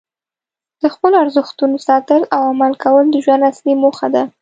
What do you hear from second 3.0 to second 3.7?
د ژوند